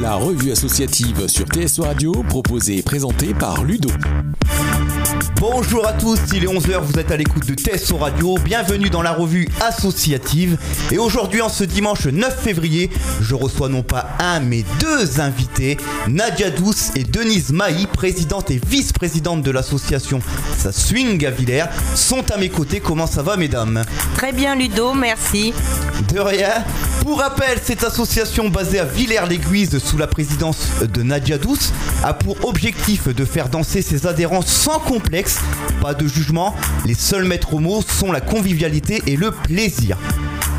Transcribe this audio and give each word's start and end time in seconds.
La 0.00 0.14
revue 0.14 0.52
associative 0.52 1.28
sur 1.28 1.46
TSO 1.46 1.82
Radio, 1.82 2.12
proposée 2.26 2.78
et 2.78 2.82
présentée 2.82 3.34
par 3.34 3.62
Ludo. 3.62 3.90
Bonjour 5.42 5.84
à 5.88 5.92
tous, 5.92 6.20
il 6.34 6.44
est 6.44 6.46
11h, 6.46 6.82
vous 6.82 7.00
êtes 7.00 7.10
à 7.10 7.16
l'écoute 7.16 7.44
de 7.48 7.54
TSO 7.54 7.96
Radio, 7.96 8.38
bienvenue 8.44 8.90
dans 8.90 9.02
la 9.02 9.10
revue 9.10 9.48
associative. 9.60 10.56
Et 10.92 10.98
aujourd'hui, 10.98 11.42
en 11.42 11.48
ce 11.48 11.64
dimanche 11.64 12.06
9 12.06 12.40
février, 12.40 12.90
je 13.20 13.34
reçois 13.34 13.68
non 13.68 13.82
pas 13.82 14.10
un 14.20 14.38
mais 14.38 14.64
deux 14.78 15.20
invités, 15.20 15.78
Nadia 16.06 16.50
Douce 16.50 16.92
et 16.94 17.02
Denise 17.02 17.50
Maï, 17.50 17.88
présidente 17.88 18.52
et 18.52 18.60
vice-présidente 18.64 19.42
de 19.42 19.50
l'association 19.50 20.20
Ça 20.58 20.70
Swing 20.70 21.26
à 21.26 21.32
Villers, 21.32 21.66
sont 21.96 22.30
à 22.30 22.36
mes 22.36 22.48
côtés. 22.48 22.78
Comment 22.78 23.08
ça 23.08 23.24
va, 23.24 23.36
mesdames? 23.36 23.82
Très 24.14 24.30
bien, 24.30 24.54
Ludo, 24.54 24.94
merci. 24.94 25.52
De 26.14 26.20
rien. 26.20 26.64
Pour 27.02 27.18
rappel, 27.18 27.58
cette 27.60 27.82
association 27.82 28.48
basée 28.48 28.78
à 28.78 28.84
Villers-l'Aiguise 28.84 29.78
sous 29.78 29.98
la 29.98 30.06
présidence 30.06 30.68
de 30.82 31.02
Nadia 31.02 31.36
Douce 31.36 31.72
a 32.04 32.14
pour 32.14 32.44
objectif 32.44 33.08
de 33.08 33.24
faire 33.24 33.48
danser 33.48 33.82
ses 33.82 34.06
adhérents 34.06 34.42
sans 34.42 34.78
complexe, 34.78 35.31
pas 35.80 35.94
de 35.94 36.06
jugement, 36.06 36.54
les 36.86 36.94
seuls 36.94 37.24
maîtres 37.24 37.58
mots 37.58 37.82
sont 37.82 38.12
la 38.12 38.20
convivialité 38.20 39.02
et 39.06 39.16
le 39.16 39.30
plaisir. 39.30 39.98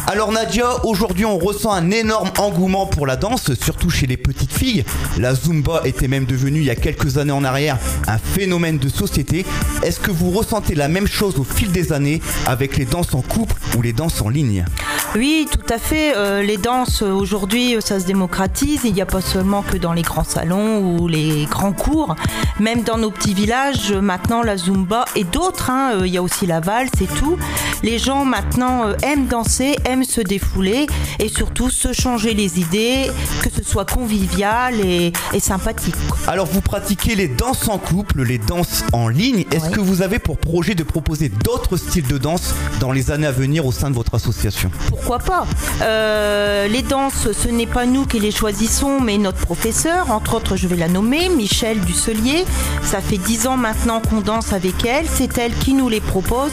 Alors 0.05 0.33
Nadia, 0.33 0.85
aujourd'hui 0.85 1.25
on 1.25 1.37
ressent 1.37 1.71
un 1.71 1.89
énorme 1.89 2.29
engouement 2.37 2.85
pour 2.85 3.07
la 3.07 3.15
danse, 3.15 3.53
surtout 3.53 3.89
chez 3.89 4.05
les 4.05 4.17
petites 4.17 4.51
filles. 4.51 4.83
La 5.17 5.33
Zumba 5.33 5.81
était 5.85 6.09
même 6.09 6.25
devenue 6.25 6.59
il 6.59 6.65
y 6.65 6.69
a 6.69 6.75
quelques 6.75 7.17
années 7.17 7.31
en 7.31 7.45
arrière 7.45 7.77
un 8.07 8.17
phénomène 8.17 8.77
de 8.77 8.89
société. 8.89 9.45
Est-ce 9.81 10.01
que 10.01 10.11
vous 10.11 10.31
ressentez 10.31 10.75
la 10.75 10.89
même 10.89 11.07
chose 11.07 11.39
au 11.39 11.45
fil 11.45 11.71
des 11.71 11.93
années 11.93 12.21
avec 12.45 12.77
les 12.77 12.85
danses 12.85 13.13
en 13.13 13.21
couple 13.21 13.55
ou 13.77 13.81
les 13.81 13.93
danses 13.93 14.21
en 14.21 14.27
ligne? 14.27 14.65
Oui, 15.16 15.48
tout 15.52 15.72
à 15.72 15.77
fait. 15.77 16.16
Euh, 16.16 16.41
les 16.41 16.58
danses 16.58 17.03
aujourd'hui, 17.03 17.76
ça 17.81 17.99
se 17.99 18.05
démocratise. 18.05 18.81
Il 18.84 18.94
n'y 18.94 19.02
a 19.02 19.05
pas 19.05 19.22
seulement 19.22 19.62
que 19.62 19.77
dans 19.77 19.94
les 19.94 20.02
grands 20.02 20.23
salons 20.23 20.80
ou 20.80 21.08
les 21.08 21.45
grands 21.45 21.72
cours. 21.72 22.16
Même 22.59 22.81
dans 22.81 22.97
nos 22.97 23.11
petits 23.11 23.36
villages, 23.36 23.94
maintenant 23.94 24.42
la 24.42 24.58
Zumba 24.58 25.05
et 25.16 25.23
d'autres, 25.23 25.70
hein, 25.70 25.92
euh, 25.94 26.08
il 26.08 26.14
y 26.14 26.17
a 26.17 26.23
aussi 26.23 26.47
la 26.47 26.61
valse 26.61 26.89
et 27.00 27.05
tout. 27.05 27.38
Les 27.83 28.00
gens 28.00 28.25
maintenant 28.25 28.88
euh, 28.88 28.95
aiment 29.03 29.28
danser, 29.28 29.75
aiment 29.86 30.03
se 30.03 30.22
défouler 30.22 30.88
et 31.20 31.30
surtout 31.30 31.70
se 31.70 31.94
changer 31.94 32.33
les 32.33 32.59
idées, 32.59 33.11
que 33.44 33.50
ce 33.52 33.64
soit 33.64 33.86
convivial 33.86 34.80
et, 34.80 35.14
sympathique. 35.39 35.95
Alors 36.25 36.48
vous 36.48 36.61
pratiquez 36.61 37.16
les 37.16 37.27
danses 37.27 37.67
en 37.67 37.77
couple, 37.77 38.23
les 38.23 38.39
danses 38.39 38.83
en 38.94 39.09
ligne. 39.09 39.45
Est-ce 39.52 39.70
que 39.70 39.80
vous 39.80 40.02
avez 40.02 40.17
pour 40.17 40.38
projet 40.38 40.73
de 40.73 40.83
proposer 40.83 41.30
d'autres 41.30 41.77
styles 41.77 42.08
de 42.08 42.17
danse 42.17 42.55
dans 42.80 42.92
les 42.92 43.11
années 43.11 43.27
à 43.27 43.31
venir 43.31 43.66
au 43.66 43.72
sein 43.72 43.92
de 43.92 43.95
votre 43.95 44.16
association? 44.16 44.72
Pourquoi 44.88 45.02
pas 45.03 45.45
euh, 45.81 46.67
Les 46.67 46.81
danses, 46.81 47.31
ce 47.31 47.47
n'est 47.47 47.67
pas 47.67 47.85
nous 47.85 48.05
qui 48.05 48.19
les 48.19 48.31
choisissons, 48.31 48.99
mais 48.99 49.17
notre 49.17 49.39
professeur, 49.39 50.11
entre 50.11 50.35
autres 50.35 50.55
je 50.55 50.67
vais 50.67 50.75
la 50.75 50.87
nommer, 50.87 51.29
Michel 51.29 51.79
Dusselier. 51.81 52.45
Ça 52.81 53.01
fait 53.01 53.17
dix 53.17 53.47
ans 53.47 53.57
maintenant 53.57 54.01
qu'on 54.01 54.21
danse 54.21 54.53
avec 54.53 54.85
elle, 54.85 55.05
c'est 55.07 55.37
elle 55.37 55.53
qui 55.53 55.73
nous 55.73 55.89
les 55.89 56.01
propose. 56.01 56.51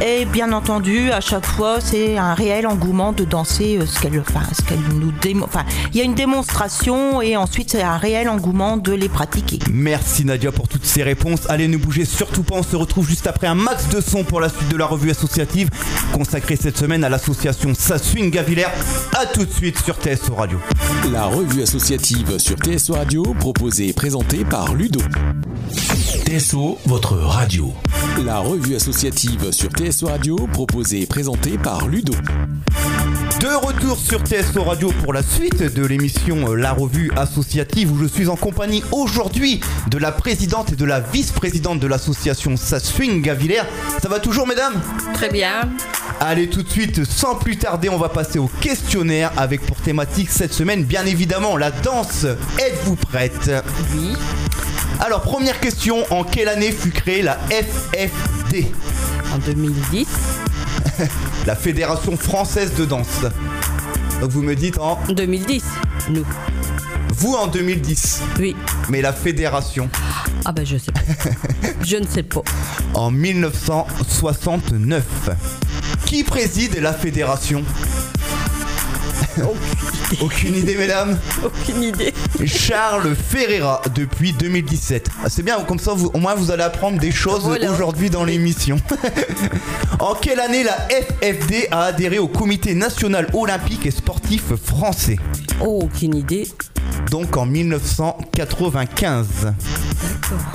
Et 0.00 0.24
bien 0.24 0.52
entendu, 0.52 1.10
à 1.10 1.20
chaque 1.20 1.44
fois, 1.44 1.80
c'est 1.80 2.16
un 2.16 2.34
réel 2.34 2.66
engouement 2.66 3.12
de 3.12 3.24
danser 3.24 3.78
euh, 3.78 3.86
ce 3.86 4.00
qu'elle 4.00 4.18
enfin, 4.18 4.40
ce 4.52 4.62
qu'elle 4.62 4.80
nous 4.94 5.10
enfin 5.42 5.64
il 5.92 5.98
y 5.98 6.00
a 6.00 6.04
une 6.04 6.14
démonstration 6.14 7.20
et 7.20 7.36
ensuite 7.36 7.70
c'est 7.70 7.82
un 7.82 7.98
réel 7.98 8.28
engouement 8.28 8.76
de 8.76 8.92
les 8.92 9.08
pratiquer. 9.08 9.58
Merci 9.70 10.24
Nadia 10.24 10.52
pour 10.52 10.68
toutes 10.68 10.86
ces 10.86 11.02
réponses. 11.02 11.40
Allez 11.48 11.68
ne 11.68 11.76
bougez 11.76 12.04
surtout 12.04 12.42
pas, 12.42 12.56
on 12.56 12.62
se 12.62 12.76
retrouve 12.76 13.08
juste 13.08 13.26
après 13.26 13.46
un 13.46 13.54
max 13.54 13.88
de 13.88 14.00
son 14.00 14.24
pour 14.24 14.40
la 14.40 14.48
suite 14.48 14.68
de 14.68 14.76
la 14.76 14.86
revue 14.86 15.10
associative 15.10 15.68
consacrée 16.12 16.56
cette 16.56 16.78
semaine 16.78 17.04
à 17.04 17.08
l'association 17.08 17.72
Swing 17.74 18.30
Gavillers. 18.30 18.66
A 19.16 19.26
tout 19.26 19.44
de 19.44 19.52
suite 19.52 19.78
sur 19.78 19.96
TSO 19.96 20.34
Radio. 20.34 20.58
La 21.12 21.24
revue 21.24 21.62
associative 21.62 22.38
sur 22.38 22.56
TSO 22.56 22.94
Radio 22.94 23.22
proposée 23.38 23.88
et 23.88 23.92
présentée 23.92 24.44
par 24.44 24.74
Ludo. 24.74 25.00
TSO, 26.24 26.78
votre 26.86 27.16
radio. 27.16 27.74
La 28.18 28.38
revue 28.38 28.76
associative 28.76 29.50
sur 29.52 29.70
TSO 29.70 30.06
Radio 30.06 30.36
proposée 30.52 31.02
et 31.02 31.06
présentée 31.06 31.56
par 31.56 31.88
Ludo. 31.88 32.12
De 33.40 33.46
retour 33.66 33.96
sur 33.96 34.20
TSO 34.20 34.62
Radio 34.64 34.92
pour 35.02 35.12
la 35.12 35.22
suite 35.22 35.62
de 35.62 35.86
l'émission 35.86 36.52
euh, 36.52 36.56
La 36.56 36.72
Revue 36.72 37.10
Associative 37.16 37.92
où 37.92 37.98
je 37.98 38.06
suis 38.06 38.28
en 38.28 38.36
compagnie 38.36 38.82
aujourd'hui 38.92 39.60
de 39.88 39.96
la 39.96 40.12
présidente 40.12 40.72
et 40.72 40.76
de 40.76 40.84
la 40.84 41.00
vice-présidente 41.00 41.80
de 41.80 41.86
l'association 41.86 42.56
Swing 42.56 43.22
Gavillers. 43.22 43.62
Ça 44.02 44.08
va 44.08 44.20
toujours 44.20 44.46
mesdames? 44.46 44.80
Très 45.14 45.30
bien. 45.30 45.70
Allez 46.20 46.50
tout 46.50 46.62
de 46.62 46.68
suite, 46.68 47.04
sans 47.04 47.34
plus 47.36 47.56
tarder, 47.56 47.88
on 47.88 47.98
va 47.98 48.10
passer 48.10 48.38
au 48.38 48.50
questionnaire 48.60 49.32
avec 49.36 49.62
pour 49.62 49.76
thématique 49.76 50.30
cette 50.30 50.52
semaine 50.52 50.84
bien 50.84 51.06
évidemment 51.06 51.56
la 51.56 51.70
danse. 51.70 52.26
Êtes-vous 52.58 52.96
prête? 52.96 53.50
Oui. 53.96 54.14
Alors 55.00 55.22
première 55.22 55.58
question, 55.60 56.04
en 56.10 56.24
quelle 56.24 56.48
année 56.48 56.72
fut 56.72 56.90
créée 56.90 57.22
la 57.22 57.38
FFD 57.48 58.66
En 59.32 59.38
2010. 59.38 60.06
la 61.46 61.56
Fédération 61.56 62.18
française 62.18 62.74
de 62.74 62.84
danse. 62.84 63.24
Donc 64.20 64.30
vous 64.30 64.42
me 64.42 64.54
dites 64.54 64.76
en 64.78 64.98
2010, 65.08 65.64
nous. 66.10 66.26
Vous 67.14 67.32
en 67.32 67.46
2010 67.46 68.20
Oui. 68.38 68.54
Mais 68.90 69.00
la 69.00 69.14
fédération 69.14 69.88
Ah 70.44 70.52
ben 70.52 70.66
je 70.66 70.76
sais 70.76 70.92
pas. 70.92 71.00
je 71.82 71.96
ne 71.96 72.06
sais 72.06 72.22
pas. 72.22 72.42
En 72.92 73.10
1969. 73.10 75.02
Qui 76.04 76.24
préside 76.24 76.78
la 76.78 76.92
fédération? 76.92 77.64
Aucune 80.20 80.56
idée, 80.56 80.76
mesdames 80.76 81.18
Aucune 81.44 81.82
idée. 81.82 82.12
Charles 82.44 83.14
Ferreira 83.14 83.80
depuis 83.94 84.32
2017. 84.32 85.08
Ah, 85.22 85.28
c'est 85.28 85.42
bien, 85.42 85.60
comme 85.60 85.78
ça, 85.78 85.92
au 85.92 86.18
moins 86.18 86.34
vous 86.34 86.50
allez 86.50 86.62
apprendre 86.62 86.98
des 86.98 87.12
choses 87.12 87.46
aujourd'hui 87.46 88.10
dans 88.10 88.24
l'émission. 88.24 88.80
en 90.00 90.14
quelle 90.14 90.40
année 90.40 90.64
la 90.64 90.76
FFD 90.88 91.68
a 91.70 91.84
adhéré 91.84 92.18
au 92.18 92.28
Comité 92.28 92.74
national 92.74 93.28
olympique 93.32 93.86
et 93.86 93.90
sportif 93.90 94.54
français? 94.56 95.16
Oh, 95.60 95.80
Aucune 95.82 96.16
idée. 96.16 96.46
Donc 97.08 97.36
en 97.36 97.46
1995. 97.46 99.54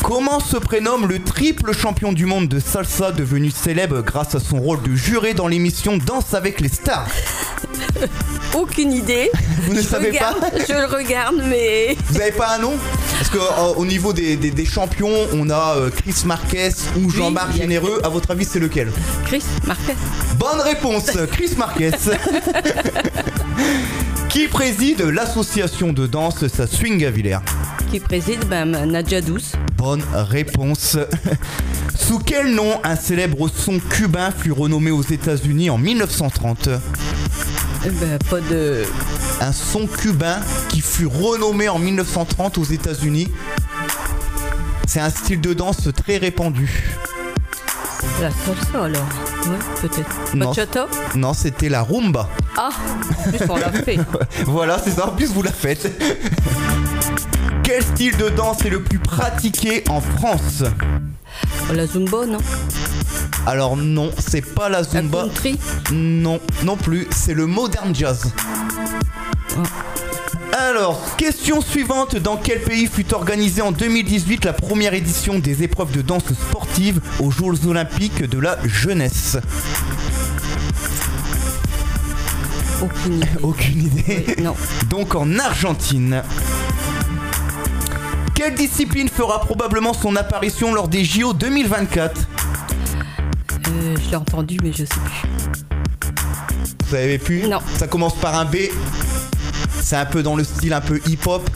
Comment 0.03 0.39
se 0.39 0.57
prénomme 0.57 1.07
le 1.07 1.19
triple 1.19 1.73
champion 1.73 2.13
du 2.13 2.25
monde 2.25 2.47
de 2.47 2.59
salsa 2.59 3.11
devenu 3.11 3.51
célèbre 3.51 4.01
grâce 4.01 4.35
à 4.35 4.39
son 4.39 4.59
rôle 4.59 4.81
de 4.84 4.95
juré 4.95 5.34
dans 5.34 5.47
l'émission 5.47 5.97
Danse 5.97 6.34
avec 6.34 6.61
les 6.61 6.69
stars? 6.69 7.07
Aucune 8.53 8.94
idée. 8.94 9.31
Vous 9.63 9.73
ne 9.73 9.81
savez 9.81 10.13
pas? 10.13 10.35
Je 10.67 10.73
le 10.73 10.85
regarde, 10.85 11.41
mais. 11.47 11.97
Vous 12.07 12.19
n'avez 12.19 12.31
pas 12.31 12.55
un 12.55 12.59
nom? 12.59 12.73
Parce 13.17 13.29
qu'au 13.29 13.75
au 13.78 13.85
niveau 13.85 14.13
des, 14.13 14.66
champions, 14.66 15.13
on 15.34 15.50
a 15.50 15.75
euh, 15.78 15.89
Chris 15.89 16.23
Marquez 16.25 16.69
ou 16.97 17.09
Jean-Marc 17.09 17.55
Généreux. 17.55 18.01
À 18.03 18.09
votre 18.09 18.31
avis, 18.31 18.45
c'est 18.45 18.59
lequel? 18.59 18.91
Chris 19.25 19.44
Marquez. 19.66 19.95
Bonne 20.38 20.61
réponse, 20.61 21.11
Chris 21.31 21.51
Marquez. 21.57 21.91
Qui 24.35 24.50
préside 24.50 25.00
l'association 25.00 25.94
de 25.94 26.07
danse 26.07 26.46
Sa 26.47 26.68
Swing 26.68 27.06
à 27.06 27.09
Villers 27.09 27.40
Qui 27.90 28.01
préside 28.01 28.44
ben, 28.50 28.66
Nadia 28.85 29.22
Douce. 29.22 29.53
Bonne 29.78 30.03
réponse. 30.13 30.97
Sous 31.97 32.19
quel 32.19 32.53
nom 32.53 32.81
un 32.84 32.97
célèbre 32.97 33.47
son 33.47 33.79
cubain 33.79 34.31
fut 34.31 34.51
renommé 34.51 34.91
aux 34.91 35.03
États-Unis 35.03 35.69
en 35.69 35.78
1930 35.78 36.68
eh 37.85 37.90
ben, 37.91 38.19
Pas 38.29 38.41
de. 38.41 38.84
Un 39.40 39.53
son 39.53 39.88
cubain 39.88 40.41
qui 40.67 40.81
fut 40.81 41.07
renommé 41.07 41.69
en 41.69 41.79
1930 41.79 42.57
aux 42.57 42.66
États-Unis. 42.66 43.29
C'est 44.85 45.00
un 45.00 45.12
style 45.12 45.40
de 45.40 45.53
danse 45.53 45.88
très 45.96 46.17
répandu. 46.17 46.84
La 48.19 48.31
salsa 48.31 48.84
alors 48.84 49.07
Ouais, 49.47 49.57
peut-être. 49.81 51.16
Non, 51.16 51.34
c'était 51.34 51.69
la 51.69 51.84
rumba. 51.84 52.29
Ah, 52.57 52.69
en 53.19 53.31
plus 53.31 53.39
on 53.49 53.57
l'a 53.57 53.71
fait. 53.71 53.99
voilà, 54.45 54.79
c'est 54.83 54.91
ça, 54.91 55.07
en 55.07 55.11
plus 55.11 55.27
vous 55.27 55.41
la 55.41 55.51
faites. 55.51 55.91
Quel 57.63 57.84
style 57.84 58.16
de 58.17 58.29
danse 58.29 58.63
est 58.63 58.69
le 58.69 58.81
plus 58.81 58.99
pratiqué 58.99 59.84
en 59.90 59.99
France? 59.99 60.63
La 61.73 61.87
zumba, 61.87 62.25
non 62.25 62.37
Alors 63.46 63.75
non, 63.75 64.11
c'est 64.17 64.41
pas 64.53 64.69
la 64.69 64.84
zumba. 64.84 65.17
La 65.17 65.23
country 65.25 65.59
Non, 65.91 66.40
non 66.63 66.78
plus, 66.78 67.07
c'est 67.11 67.34
le 67.34 67.47
modern 67.47 67.93
jazz. 67.93 68.31
Ah. 69.58 69.63
Alors, 70.58 71.17
question 71.17 71.59
suivante. 71.59 72.16
Dans 72.16 72.37
quel 72.37 72.61
pays 72.61 72.87
fut 72.87 73.13
organisée 73.13 73.61
en 73.61 73.73
2018 73.73 74.46
la 74.46 74.53
première 74.53 74.93
édition 74.93 75.37
des 75.37 75.63
épreuves 75.63 75.91
de 75.91 76.01
danse 76.01 76.31
sportive 76.34 77.01
aux 77.19 77.29
Jeux 77.29 77.67
olympiques 77.67 78.23
de 78.23 78.40
la 78.40 78.58
jeunesse? 78.66 79.37
Aucune 82.81 83.13
idée. 83.13 83.27
Aucune 83.43 83.81
idée 83.85 84.35
Non. 84.41 84.55
Donc 84.89 85.16
en 85.16 85.39
Argentine. 85.39 86.23
Quelle 88.33 88.55
discipline 88.55 89.09
fera 89.09 89.39
probablement 89.41 89.93
son 89.93 90.16
apparition 90.16 90.73
lors 90.73 90.87
des 90.87 91.05
JO 91.05 91.33
2024 91.33 92.22
euh, 93.67 93.95
Je 94.03 94.09
l'ai 94.09 94.16
entendu, 94.16 94.57
mais 94.61 94.72
je 94.72 94.85
sais 94.85 94.87
plus. 94.87 95.29
Vous 96.87 96.95
avez 96.95 97.17
pu? 97.17 97.47
Non. 97.47 97.59
Ça 97.77 97.87
commence 97.87 98.16
par 98.16 98.35
un 98.35 98.45
B 98.45 98.57
C'est 99.81 99.95
un 99.95 100.05
peu 100.05 100.22
dans 100.22 100.35
le 100.35 100.43
style 100.43 100.73
un 100.73 100.81
peu 100.81 100.99
hip-hop. 101.07 101.49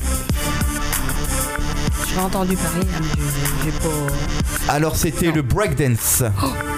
J'ai 2.12 2.20
entendu 2.20 2.56
parler, 2.56 2.88
hein, 2.96 3.02
mais 3.18 3.66
j'ai 3.66 3.72
pas. 3.72 4.74
Alors 4.74 4.96
c'était 4.96 5.32
le 5.32 5.42
breakdance. 5.42 6.24
Oh. 6.44 6.69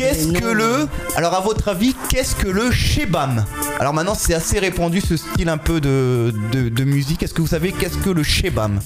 Qu'est-ce 0.00 0.28
que 0.32 0.46
le. 0.46 0.88
Alors 1.14 1.34
à 1.34 1.40
votre 1.40 1.68
avis, 1.68 1.94
qu'est-ce 2.08 2.34
que 2.34 2.48
le 2.48 2.70
shebam 2.70 3.44
Alors 3.78 3.92
maintenant 3.92 4.14
c'est 4.14 4.32
assez 4.32 4.58
répandu 4.58 5.02
ce 5.02 5.18
style 5.18 5.50
un 5.50 5.58
peu 5.58 5.78
de, 5.78 6.32
de, 6.52 6.70
de 6.70 6.84
musique. 6.84 7.22
Est-ce 7.22 7.34
que 7.34 7.42
vous 7.42 7.48
savez 7.48 7.72
qu'est-ce 7.72 7.98
que 7.98 8.08
le 8.08 8.22
shebam 8.22 8.80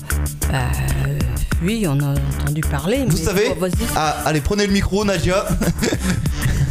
Bah, 0.50 0.58
euh, 1.06 1.18
oui, 1.62 1.86
on 1.88 2.00
a 2.00 2.14
entendu 2.42 2.62
parler. 2.62 3.04
Vous 3.08 3.16
mais 3.16 3.24
savez 3.24 3.48
bon, 3.50 3.60
Vas-y. 3.60 3.86
Ah 3.94 4.16
allez 4.24 4.40
prenez 4.40 4.66
le 4.66 4.72
micro 4.72 5.04
Nadia. 5.04 5.46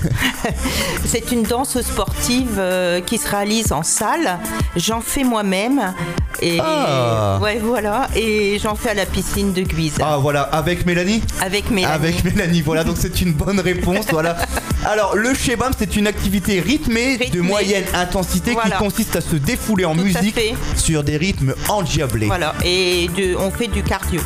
C'est 1.06 1.32
une 1.32 1.44
danse 1.44 1.80
sportive 1.82 2.56
euh, 2.58 3.02
qui 3.02 3.18
se 3.18 3.30
réalise 3.30 3.72
en 3.72 3.84
salle. 3.84 4.40
J'en 4.76 5.02
fais 5.02 5.24
moi-même. 5.24 5.94
Et 6.42 6.60
Ah. 6.62 7.40
ouais, 7.42 7.60
voilà. 7.64 8.08
Et 8.16 8.60
j'en 8.62 8.76
fais 8.76 8.90
à 8.90 8.94
la 8.94 9.06
piscine 9.06 9.54
de 9.54 9.62
Guise. 9.62 9.98
Ah 10.04 10.18
voilà, 10.18 10.42
avec 10.44 10.86
Mélanie 10.86 11.22
Avec 11.42 11.70
Mélanie. 11.70 11.94
Avec 11.94 12.24
Mélanie, 12.24 12.62
voilà, 12.62 12.84
donc 12.84 12.96
c'est 13.00 13.22
une 13.22 13.34
bonne 13.34 13.60
réponse, 13.60 14.06
voilà. 14.12 14.36
Alors, 14.86 15.16
le 15.16 15.34
shebam, 15.34 15.72
c'est 15.78 15.96
une 15.96 16.08
activité 16.08 16.60
rythmée, 16.60 17.18
de 17.32 17.40
moyenne 17.40 17.86
intensité 17.94 18.52
Voilà. 18.54 18.72
qui 18.72 18.84
consiste 18.84 19.16
à 19.16 19.22
se 19.22 19.36
défouler 19.38 19.86
en 19.86 19.96
Tout 19.96 20.02
musique 20.04 20.38
sur 20.76 21.04
des 21.04 21.16
rythmes 21.18 21.54
endiablés. 21.70 22.26
Voilà. 22.28 22.54
Et 22.66 23.08
de- 23.16 23.36
on 23.38 23.50
fait 23.52 23.68
du 23.68 23.82
cardio. 23.84 24.20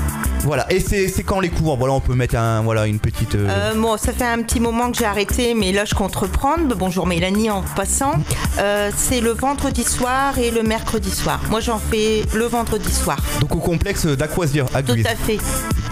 Voilà, 0.48 0.66
et 0.72 0.80
c'est 0.80 1.24
quand 1.24 1.42
les 1.42 1.50
cours? 1.50 1.76
Voilà, 1.78 1.94
on 1.94 2.00
peut 2.00 2.14
mettre 2.16 2.38
un, 2.38 2.62
voilà, 2.62 2.88
une 2.88 3.00
petite. 3.00 3.36
euh, 3.36 3.50
Euh, 3.50 3.74
bon, 3.76 3.98
ça 3.98 4.14
fait 4.14 4.24
un 4.24 4.42
petit 4.44 4.62
moment 4.62 4.90
que 4.90 4.98
j'ai 4.98 5.04
arrêté, 5.04 5.54
mais 5.54 5.74
là 5.74 5.84
je 5.84 5.94
compte 5.94 6.16
reprendre. 6.16 6.74
Bonjour 6.74 7.06
Mélanie 7.06 7.52
en 7.52 7.64
passant. 7.76 8.14
Euh, 8.58 8.90
c'est 8.96 9.20
le 9.20 9.32
vendredi 9.32 9.84
soir 9.84 10.38
et 10.40 10.50
le 10.50 10.64
mercredi 10.64 11.12
soir. 11.12 11.42
Moi 11.50 11.60
j'en 11.60 11.80
fais 11.80 12.24
le 12.34 12.46
vendredi 12.46 12.90
soir. 12.94 13.18
Donc 13.42 13.54
au 13.58 13.60
complexe 13.60 14.06
d'Aquasir 14.06 14.68
à 14.74 14.82
Tout 14.82 14.94
à 15.04 15.16
fait. 15.16 15.38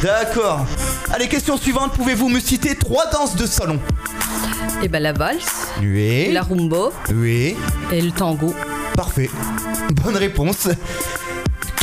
D'accord. 0.01 0.65
Allez, 1.11 1.27
question 1.27 1.57
suivante. 1.57 1.91
Pouvez-vous 1.91 2.29
me 2.29 2.39
citer 2.39 2.75
trois 2.75 3.07
danses 3.11 3.35
de 3.35 3.45
salon? 3.45 3.77
Et 4.81 4.87
ben 4.87 5.03
la 5.03 5.11
valse, 5.11 5.67
Oui. 5.81 6.31
la 6.31 6.43
rumba 6.43 6.91
Oui. 7.13 7.57
et 7.91 8.01
le 8.01 8.11
tango. 8.11 8.55
Parfait. 8.95 9.29
Bonne 10.01 10.15
réponse. 10.15 10.69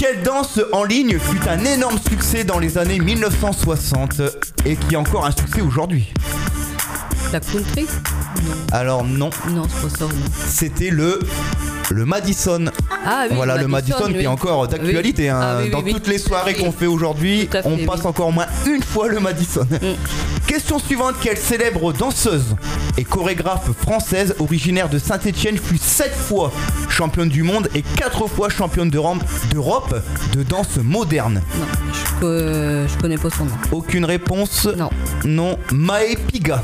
Quelle 0.02 0.20
danse 0.24 0.58
en 0.72 0.82
ligne 0.82 1.16
fut 1.16 1.48
un 1.48 1.64
énorme 1.64 1.96
succès 2.10 2.42
dans 2.42 2.58
les 2.58 2.76
années 2.76 2.98
1960 2.98 4.20
et 4.66 4.74
qui 4.74 4.94
est 4.94 4.96
encore 4.96 5.24
un 5.26 5.30
succès 5.30 5.60
aujourd'hui? 5.60 6.12
La 7.32 7.38
country? 7.38 7.86
Alors 8.72 9.04
non, 9.04 9.30
Non, 9.46 9.54
non 9.54 9.62
c'est 9.68 9.88
pas 9.88 9.96
ça, 9.96 10.04
non. 10.06 10.10
c'était 10.48 10.90
le 10.90 11.20
le 11.90 12.04
Madison. 12.04 12.64
Ah 13.06 13.26
oui, 13.28 13.36
voilà 13.36 13.56
le 13.58 13.68
Madison 13.68 14.06
qui 14.06 14.14
oui. 14.14 14.24
est 14.24 14.26
encore 14.26 14.66
d'actualité. 14.66 15.24
Oui. 15.24 15.28
hein. 15.28 15.38
Ah 15.40 15.58
oui, 15.62 15.70
Dans 15.70 15.82
toutes 15.82 16.08
les 16.08 16.18
soirées 16.18 16.54
qu'on 16.54 16.72
fait 16.72 16.86
aujourd'hui, 16.86 17.48
on. 17.64 17.76
Mm. 17.76 17.86
passe 17.86 18.04
encore 18.04 18.28
au 18.28 18.32
moins 18.32 18.46
une 18.66 18.82
fois 18.82 19.06
le 19.08 19.20
Madison. 19.20 19.66
Question 20.52 20.78
suivante 20.78 21.14
quelle 21.18 21.38
célèbre 21.38 21.94
danseuse 21.94 22.56
et 22.98 23.04
chorégraphe 23.04 23.72
française 23.72 24.34
originaire 24.38 24.90
de 24.90 24.98
Saint-Étienne 24.98 25.56
fut 25.56 25.78
sept 25.78 26.12
fois 26.12 26.52
championne 26.90 27.30
du 27.30 27.42
monde 27.42 27.70
et 27.74 27.80
quatre 27.80 28.26
fois 28.26 28.50
championne 28.50 28.90
d'Europe 28.90 29.24
d'Europe 29.50 29.94
de 30.34 30.42
danse 30.42 30.76
moderne? 30.76 31.40
Non, 32.20 32.86
je 32.86 32.98
connais 32.98 33.16
pas 33.16 33.30
son 33.30 33.46
nom. 33.46 33.54
Aucune 33.70 34.04
réponse? 34.04 34.68
Non. 34.76 34.90
Non. 35.24 35.58
Mae 35.72 36.16
Piga. 36.16 36.62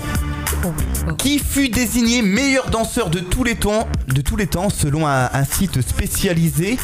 Oh, 0.67 0.69
oh. 1.09 1.13
Qui 1.15 1.39
fut 1.39 1.71
désigné 1.71 2.21
meilleur 2.21 2.69
danseur 2.69 3.09
de 3.09 3.21
tous 3.21 3.43
les 3.43 3.55
temps, 3.55 3.89
de 4.07 4.21
tous 4.21 4.37
les 4.37 4.49
temps 4.49 4.69
selon 4.69 5.07
un, 5.07 5.31
un 5.33 5.45
site 5.47 5.81
spécialisé 5.81 6.77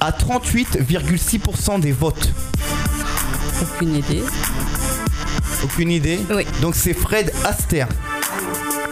à 0.00 0.12
38,6% 0.12 1.80
des 1.80 1.92
votes? 1.92 2.32
Aucune 3.60 3.96
idée. 3.96 4.22
Aucune 5.64 5.90
idée 5.90 6.20
Oui. 6.34 6.44
Donc 6.62 6.74
c'est 6.74 6.94
Fred 6.94 7.32
Astaire. 7.44 7.88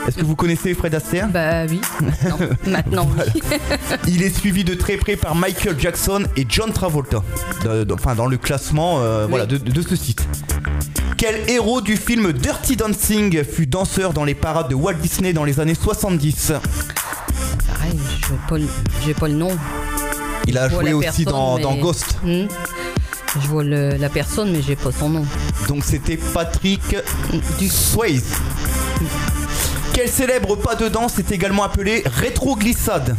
Est-ce 0.07 0.17
que 0.19 0.25
vous 0.25 0.37
connaissez 0.37 0.75
Fred 0.75 0.95
Astaire? 0.95 1.29
Bah 1.29 1.65
oui. 1.69 1.81
Non, 2.29 2.39
maintenant 2.71 3.09
oui. 3.19 3.43
Il 4.09 4.23
est 4.23 4.37
suivi 4.37 4.63
de 4.65 4.75
très 4.75 4.97
près 4.97 5.17
par 5.17 5.35
Michael 5.35 5.79
Jackson 5.79 6.25
et 6.37 6.47
John 6.49 6.73
Travolta. 6.73 7.23
De- 7.65 7.85
de- 7.85 7.95
enfin 7.95 8.15
dans 8.15 8.27
le 8.27 8.37
classement 8.37 9.01
euh, 9.01 9.27
voilà, 9.29 9.47
de, 9.47 9.57
de 9.59 9.83
ce 9.83 9.97
site. 9.97 10.27
Quel 11.17 11.49
héros 11.51 11.81
du 11.81 11.97
film 11.97 12.33
Dirty 12.33 12.77
Dancing 12.77 13.43
fut 13.43 13.67
danseur 13.67 14.13
dans 14.13 14.25
les 14.25 14.35
parades 14.35 14.69
de 14.69 14.75
Walt 14.75 14.95
Disney 14.95 15.33
dans 15.33 15.45
les 15.45 15.61
années 15.61 15.75
70 15.75 16.53
Pareil, 17.67 17.99
je 18.23 18.27
vois 18.29 18.39
pas 18.49 18.59
le, 18.59 18.67
j'ai 19.05 19.15
pas 19.15 19.29
le 19.29 19.35
nom. 19.35 19.49
Il 20.47 20.57
a 20.59 20.69
Je 20.69 20.75
vois 20.75 20.83
joué 20.83 20.91
la 20.91 20.97
aussi 20.99 21.25
personne, 21.25 21.33
dans, 21.33 21.57
mais- 21.57 21.63
dans 21.63 21.75
Ghost. 21.77 22.19
Hmm. 22.23 22.47
Je 23.43 23.49
vois 23.49 23.65
le- 23.65 23.97
la 23.97 24.09
personne, 24.09 24.53
mais 24.53 24.63
j'ai 24.63 24.77
pas 24.77 24.93
son 24.93 25.09
nom. 25.09 25.27
Donc 25.69 25.85
c'était 25.85 26.17
Patrick 26.17 26.97
Du 27.59 27.69
Swayze. 27.69 28.35
Quel 29.93 30.09
célèbre 30.09 30.57
pas 30.57 30.75
de 30.75 30.89
danse 30.89 31.19
est 31.19 31.33
également 31.33 31.65
appelé 31.65 32.03
rétroglissade? 32.07 33.17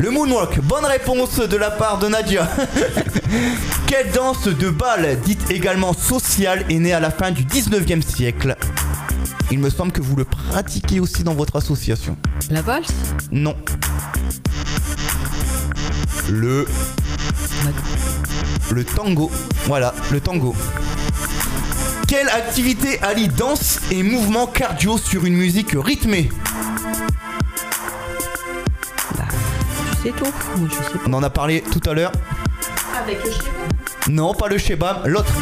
Le 0.00 0.10
moonwalk, 0.10 0.60
bonne 0.60 0.84
réponse 0.84 1.38
de 1.38 1.56
la 1.56 1.70
part 1.70 1.98
de 1.98 2.08
Nadia. 2.08 2.48
Quelle 3.86 4.10
danse 4.10 4.48
de 4.48 4.68
bal, 4.68 5.18
dite 5.24 5.50
également 5.50 5.92
sociale, 5.92 6.64
est 6.68 6.78
née 6.78 6.92
à 6.92 7.00
la 7.00 7.10
fin 7.10 7.30
du 7.30 7.44
19e 7.44 8.02
siècle? 8.02 8.56
Il 9.50 9.60
me 9.60 9.70
semble 9.70 9.92
que 9.92 10.02
vous 10.02 10.16
le 10.16 10.24
pratiquez 10.24 11.00
aussi 11.00 11.22
dans 11.22 11.34
votre 11.34 11.56
association. 11.56 12.16
la 12.50 12.62
valse? 12.62 12.92
Non. 13.30 13.56
Le 16.28 16.66
le 18.74 18.84
tango. 18.84 19.30
Voilà, 19.66 19.94
le 20.10 20.20
tango. 20.20 20.54
Quelle 22.08 22.28
activité 22.28 23.00
allie 23.00 23.28
danse 23.28 23.78
et 23.90 24.02
mouvement 24.02 24.46
cardio 24.46 24.98
sur 24.98 25.24
une 25.24 25.34
musique 25.34 25.70
rythmée? 25.74 26.28
Tu 30.02 30.02
sais 30.02 30.10
tout 30.10 30.32
Moi 30.56 30.68
je 30.68 30.74
sais 30.74 30.98
pas. 30.98 31.04
On 31.06 31.12
en 31.14 31.22
a 31.22 31.30
parlé 31.30 31.62
tout 31.62 31.88
à 31.88 31.94
l'heure. 31.94 32.12
Avec 33.00 33.24
le 33.24 33.30
schéma. 33.30 33.44
Non, 34.08 34.34
pas 34.34 34.48
le 34.48 34.58
shebam, 34.58 35.06
l'autre. 35.06 35.32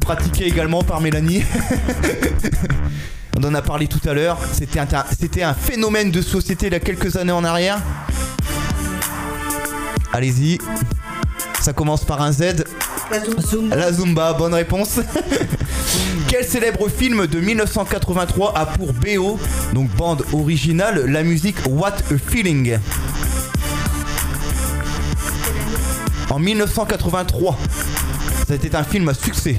Pratiqué 0.00 0.46
également 0.46 0.82
par 0.82 1.00
Mélanie. 1.00 1.44
On 3.38 3.44
en 3.44 3.54
a 3.54 3.62
parlé 3.62 3.88
tout 3.88 4.08
à 4.08 4.14
l'heure. 4.14 4.38
C'était 4.52 4.80
un, 4.80 4.86
c'était 5.18 5.42
un 5.42 5.54
phénomène 5.54 6.10
de 6.10 6.22
société 6.22 6.66
il 6.66 6.72
y 6.72 6.76
a 6.76 6.80
quelques 6.80 7.16
années 7.16 7.32
en 7.32 7.44
arrière. 7.44 7.78
Allez-y. 10.12 10.58
Ça 11.64 11.72
commence 11.72 12.04
par 12.04 12.20
un 12.20 12.30
Z. 12.30 12.66
Zumba. 13.40 13.74
La 13.74 13.90
Zumba, 13.90 14.34
bonne 14.34 14.52
réponse. 14.52 15.00
Quel 16.28 16.44
célèbre 16.44 16.90
film 16.90 17.26
de 17.26 17.40
1983 17.40 18.52
a 18.54 18.66
pour 18.66 18.92
BO, 18.92 19.38
donc 19.72 19.88
bande 19.96 20.26
originale, 20.34 21.06
la 21.06 21.22
musique 21.22 21.56
What 21.66 21.94
a 22.12 22.18
Feeling? 22.18 22.76
En 26.28 26.38
1983. 26.38 27.56
C'était 28.46 28.76
un 28.76 28.84
film 28.84 29.08
à 29.08 29.14
succès. 29.14 29.56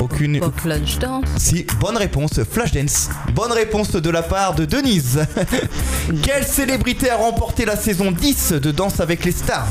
Aucune. 0.00 0.38
Pas 0.40 0.52
Flash 0.56 0.98
Dance. 0.98 1.24
Si, 1.38 1.66
bonne 1.80 1.96
réponse, 1.96 2.40
Flashdance. 2.50 3.08
Bonne 3.34 3.52
réponse 3.52 3.92
de 3.92 4.10
la 4.10 4.22
part 4.22 4.54
de 4.54 4.64
Denise. 4.64 5.26
Quelle 6.22 6.44
célébrité 6.44 7.10
a 7.10 7.16
remporté 7.16 7.64
la 7.64 7.76
saison 7.76 8.10
10 8.10 8.52
de 8.52 8.70
Danse 8.70 9.00
avec 9.00 9.24
les 9.24 9.32
stars? 9.32 9.66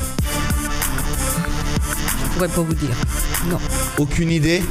Je 2.23 2.33
pourrais 2.33 2.47
pas 2.49 2.61
vous 2.61 2.73
dire. 2.73 2.95
Non. 3.49 3.57
Aucune 3.97 4.31
idée? 4.31 4.61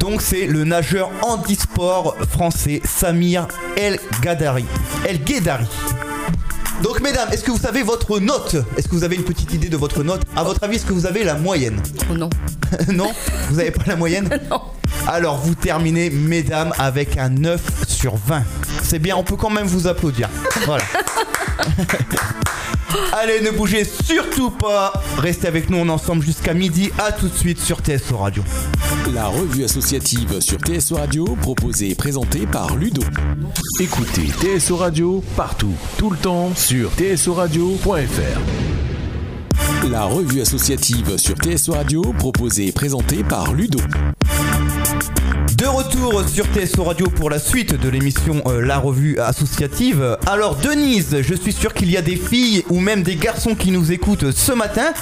Donc 0.00 0.20
c'est 0.20 0.46
le 0.46 0.64
nageur 0.64 1.10
handisport 1.22 2.16
français 2.28 2.82
Samir 2.84 3.46
El 3.76 3.98
Gadari. 4.20 4.64
El 5.06 5.22
Guedari. 5.22 5.66
Donc 6.82 7.00
mesdames, 7.00 7.28
est-ce 7.32 7.44
que 7.44 7.50
vous 7.50 7.58
savez 7.58 7.82
votre 7.82 8.18
note? 8.18 8.56
Est-ce 8.76 8.88
que 8.88 8.94
vous 8.94 9.04
avez 9.04 9.16
une 9.16 9.24
petite 9.24 9.52
idée 9.54 9.68
de 9.68 9.76
votre 9.76 10.02
note? 10.02 10.22
À 10.36 10.42
votre 10.42 10.62
avis, 10.64 10.76
est-ce 10.76 10.86
que 10.86 10.92
vous 10.92 11.06
avez 11.06 11.24
la 11.24 11.34
moyenne? 11.34 11.80
Oh 12.10 12.14
non. 12.14 12.30
Non? 12.92 13.12
Vous 13.50 13.56
n'avez 13.56 13.70
pas 13.70 13.84
la 13.86 13.96
moyenne? 13.96 14.28
Non. 14.50 14.60
Alors 15.06 15.36
vous 15.38 15.54
terminez, 15.54 16.10
mesdames, 16.10 16.72
avec 16.78 17.16
un 17.18 17.28
9 17.28 17.60
sur 17.88 18.16
20. 18.16 18.42
C'est 18.82 18.98
bien, 18.98 19.16
on 19.16 19.22
peut 19.22 19.36
quand 19.36 19.50
même 19.50 19.66
vous 19.66 19.86
applaudir. 19.86 20.28
Voilà. 20.64 20.84
Allez, 23.12 23.40
ne 23.40 23.50
bougez 23.50 23.84
surtout 23.84 24.50
pas. 24.50 24.92
Restez 25.18 25.48
avec 25.48 25.70
nous, 25.70 25.78
on 25.78 25.86
est 25.86 25.90
ensemble 25.90 26.22
jusqu'à 26.22 26.54
midi. 26.54 26.90
À 26.98 27.12
tout 27.12 27.28
de 27.28 27.34
suite 27.34 27.60
sur 27.60 27.78
TSO 27.78 28.16
Radio. 28.16 28.42
La 29.14 29.26
revue 29.26 29.64
associative 29.64 30.40
sur 30.40 30.58
TSO 30.58 30.96
Radio, 30.96 31.24
proposée 31.40 31.90
et 31.90 31.94
présentée 31.94 32.46
par 32.46 32.76
Ludo. 32.76 33.02
Écoutez 33.80 34.28
TSO 34.40 34.76
Radio 34.76 35.22
partout, 35.36 35.74
tout 35.98 36.10
le 36.10 36.16
temps 36.16 36.52
sur 36.54 36.90
tsoradio.fr. 36.96 38.40
La 39.90 40.04
revue 40.04 40.40
associative 40.40 41.18
sur 41.18 41.36
TSO 41.36 41.72
Radio, 41.72 42.02
proposée 42.18 42.68
et 42.68 42.72
présentée 42.72 43.22
par 43.22 43.52
Ludo. 43.52 43.78
De 45.56 45.66
retour 45.66 46.28
sur 46.28 46.46
TSO 46.46 46.82
Radio 46.82 47.08
pour 47.08 47.30
la 47.30 47.38
suite 47.38 47.80
de 47.80 47.88
l'émission 47.88 48.42
euh, 48.46 48.60
La 48.60 48.78
Revue 48.78 49.20
Associative. 49.20 50.18
Alors 50.26 50.56
Denise, 50.56 51.18
je 51.20 51.34
suis 51.34 51.52
sûr 51.52 51.74
qu'il 51.74 51.90
y 51.90 51.96
a 51.96 52.02
des 52.02 52.16
filles 52.16 52.64
ou 52.70 52.80
même 52.80 53.04
des 53.04 53.14
garçons 53.14 53.54
qui 53.54 53.70
nous 53.70 53.92
écoutent 53.92 54.32
ce 54.32 54.50
matin. 54.50 54.92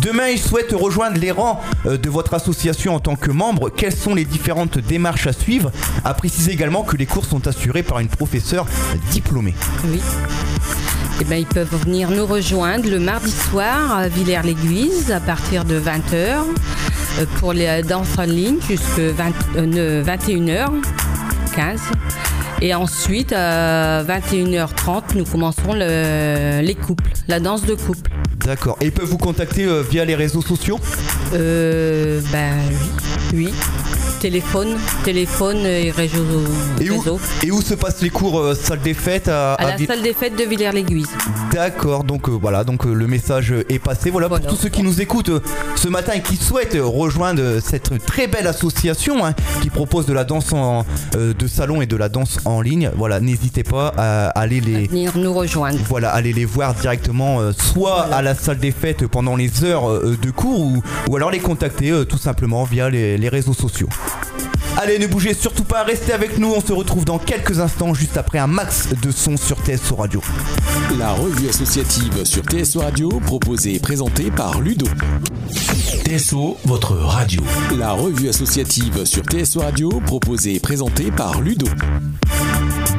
Demain, 0.00 0.28
ils 0.28 0.40
souhaitent 0.40 0.72
rejoindre 0.72 1.18
les 1.18 1.30
rangs 1.30 1.60
euh, 1.86 1.96
de 1.96 2.10
votre 2.10 2.34
association 2.34 2.96
en 2.96 3.00
tant 3.00 3.14
que 3.14 3.30
membre. 3.30 3.70
Quelles 3.70 3.94
sont 3.94 4.14
les 4.14 4.24
différentes 4.24 4.78
démarches 4.78 5.28
à 5.28 5.32
suivre? 5.32 5.70
À 6.04 6.12
préciser 6.14 6.52
également 6.52 6.82
que 6.82 6.96
les 6.96 7.06
cours 7.06 7.24
sont 7.24 7.46
assurés 7.46 7.84
par 7.84 8.00
une 8.00 8.08
professeure 8.08 8.66
diplômée. 9.12 9.54
Oui. 9.84 10.00
Eh 11.20 11.24
ben, 11.24 11.36
ils 11.36 11.46
peuvent 11.46 11.76
venir 11.84 12.10
nous 12.10 12.24
rejoindre 12.24 12.88
le 12.88 12.98
mardi 12.98 13.30
soir 13.30 13.94
à 13.94 14.08
Villers-l'Aiguise 14.08 15.12
à 15.12 15.20
partir 15.20 15.66
de 15.66 15.78
20h 15.78 16.14
euh, 16.14 16.42
pour 17.38 17.52
les 17.52 17.82
danses 17.82 18.18
en 18.18 18.24
ligne 18.24 18.56
jusqu'à 18.66 19.28
21h15. 19.56 21.78
Et 22.62 22.74
ensuite, 22.74 23.32
à 23.32 24.02
21h30, 24.04 25.16
nous 25.16 25.24
commencerons 25.24 25.74
les 25.74 26.74
couples, 26.74 27.10
la 27.28 27.40
danse 27.40 27.64
de 27.64 27.74
couple. 27.74 28.10
D'accord. 28.44 28.76
Et 28.80 28.86
ils 28.86 28.92
peuvent 28.92 29.08
vous 29.08 29.18
contacter 29.18 29.64
euh, 29.64 29.82
via 29.82 30.04
les 30.04 30.14
réseaux 30.14 30.42
sociaux? 30.42 30.78
Euh, 31.34 32.20
Ben 32.32 32.54
oui. 33.34 33.52
Téléphone, 34.20 34.76
téléphone 35.02 35.64
et 35.64 35.90
réseau. 35.90 36.22
Et 36.78 36.90
où, 36.90 37.02
et 37.42 37.50
où 37.50 37.62
se 37.62 37.72
passent 37.72 38.02
les 38.02 38.10
cours 38.10 38.38
euh, 38.38 38.54
salle 38.54 38.80
des 38.80 38.92
fêtes 38.92 39.28
À, 39.28 39.56
la 39.58 39.78
salle 39.78 40.02
des 40.02 40.12
fêtes 40.12 40.36
de 40.36 40.44
Villers-l'Aiguise. 40.44 41.08
D'accord, 41.50 42.04
donc 42.04 42.28
euh, 42.28 42.32
voilà, 42.32 42.62
donc 42.62 42.84
euh, 42.84 42.92
le 42.92 43.06
message 43.06 43.54
est 43.70 43.78
passé. 43.78 44.10
Voilà, 44.10 44.28
pour 44.28 44.42
tous 44.42 44.56
ceux 44.56 44.68
qui 44.68 44.82
nous 44.82 45.00
écoutent 45.00 45.30
ce 45.74 45.88
matin 45.88 46.12
et 46.12 46.20
qui 46.20 46.36
souhaitent 46.36 46.76
rejoindre 46.78 47.60
cette 47.60 48.04
très 48.04 48.26
belle 48.26 48.46
association 48.46 49.24
hein, 49.24 49.32
qui 49.62 49.70
propose 49.70 50.04
de 50.04 50.12
la 50.12 50.24
danse 50.24 50.52
en, 50.52 50.84
de 51.14 51.46
salon 51.46 51.80
et 51.80 51.86
de 51.86 51.96
la 51.96 52.10
danse 52.10 52.40
en 52.44 52.60
ligne. 52.60 52.90
Voilà, 52.98 53.20
n'hésitez 53.20 53.64
pas 53.64 53.94
à 53.96 54.28
aller 54.38 54.60
les 54.60 54.86
venir 54.86 55.16
nous 55.16 55.32
rejoindre. 55.32 55.78
Voilà, 55.88 56.10
aller 56.10 56.34
les 56.34 56.44
voir 56.44 56.74
directement, 56.74 57.38
soit 57.52 58.02
à 58.12 58.20
la 58.20 58.34
salle 58.34 58.58
des 58.58 58.72
fêtes 58.72 59.06
pendant 59.06 59.34
les 59.34 59.64
heures 59.64 60.02
de 60.02 60.30
cours 60.30 60.60
ou, 60.60 60.82
ou 61.08 61.16
alors 61.16 61.30
les 61.30 61.40
contacter 61.40 62.04
tout 62.06 62.18
simplement 62.18 62.64
via 62.64 62.90
les 62.90 63.28
réseaux 63.30 63.54
sociaux. 63.54 63.88
Allez, 64.76 64.98
ne 64.98 65.06
bougez 65.06 65.34
surtout 65.34 65.64
pas, 65.64 65.82
restez 65.82 66.12
avec 66.12 66.38
nous, 66.38 66.52
on 66.54 66.60
se 66.60 66.72
retrouve 66.72 67.04
dans 67.04 67.18
quelques 67.18 67.60
instants 67.60 67.92
juste 67.92 68.16
après 68.16 68.38
un 68.38 68.46
max 68.46 68.88
de 69.02 69.10
son 69.10 69.36
sur 69.36 69.58
TSO 69.58 69.96
Radio. 69.96 70.22
La 70.98 71.12
revue 71.12 71.48
associative 71.48 72.24
sur 72.24 72.42
TSO 72.44 72.80
Radio, 72.80 73.08
proposée 73.26 73.74
et 73.74 73.80
présentée 73.80 74.30
par 74.30 74.60
Ludo. 74.60 74.86
TSO, 76.04 76.56
votre 76.64 76.94
radio. 76.94 77.42
La 77.78 77.92
revue 77.92 78.28
associative 78.28 79.04
sur 79.04 79.22
TSO 79.24 79.60
Radio, 79.60 79.90
proposée 80.06 80.54
et 80.54 80.60
présentée 80.60 81.10
par 81.10 81.40
Ludo. 81.40 81.66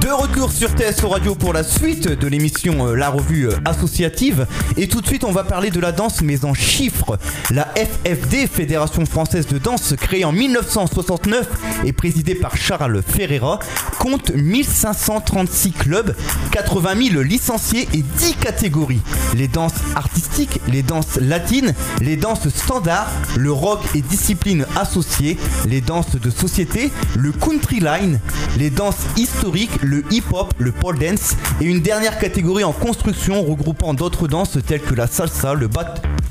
De 0.02 0.10
retour 0.10 0.52
sur 0.52 0.70
TSO 0.70 1.10
Radio 1.10 1.36
pour 1.36 1.54
la 1.54 1.64
suite 1.64 2.08
de 2.08 2.28
l'émission 2.28 2.88
euh, 2.88 2.96
La 2.96 3.10
Revue 3.10 3.48
euh, 3.48 3.58
Associative. 3.66 4.46
Et 4.78 4.88
tout 4.88 5.02
de 5.02 5.08
suite, 5.08 5.24
on 5.24 5.32
va 5.32 5.44
parler 5.44 5.72
de 5.72 5.80
la 5.80 5.92
danse, 5.92 6.22
mais 6.22 6.46
en 6.46 6.54
chiffres. 6.54 7.18
La 7.50 7.68
FFD, 7.76 8.48
Fédération 8.48 9.06
Française 9.06 9.48
de 9.48 9.58
Danse, 9.58 9.96
créée 10.00 10.26
en 10.26 10.32
1969 10.32 11.48
et 11.86 11.94
présidée 11.94 12.36
par 12.36 12.56
Charles 12.56 13.02
Ferreira, 13.02 13.60
compte 14.00 14.32
1536 14.32 15.72
clubs, 15.72 16.16
80 16.52 17.10
000 17.12 17.22
licenciés 17.22 17.88
et 17.94 18.04
10 18.04 18.36
catégories. 18.36 19.02
Les 19.36 19.48
danses 19.48 19.74
artistiques, 19.96 20.60
les 20.68 20.84
danses 20.84 21.18
latines, 21.20 21.74
les 22.02 22.18
danses 22.18 22.50
standards, 22.50 23.12
le 23.38 23.52
rock 23.52 23.80
et 23.96 24.02
disciplines 24.02 24.66
associées, 24.76 25.38
les 25.68 25.82
danses 25.82 26.16
de 26.16 26.30
société, 26.30 26.92
le 27.16 27.32
country 27.32 27.80
line, 27.80 28.20
les 28.58 28.70
danses 28.70 29.06
historiques, 29.18 29.81
le 29.82 30.04
hip-hop, 30.12 30.54
le 30.58 30.72
pole 30.72 31.00
dance 31.00 31.36
et 31.60 31.66
une 31.66 31.82
dernière 31.82 32.20
catégorie 32.20 32.64
en 32.64 32.72
construction 32.72 33.44
regroupant 33.44 33.94
d'autres 33.94 34.28
danses 34.28 34.58
telles 34.66 34.82
que 34.82 34.94
la 34.94 35.08
salsa, 35.08 35.54
le, 35.54 35.68